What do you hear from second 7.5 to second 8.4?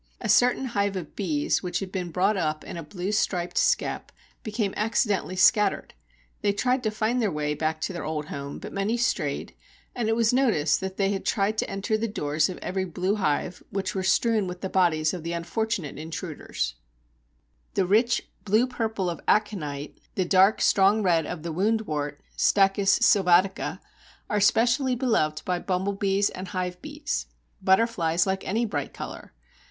back to their old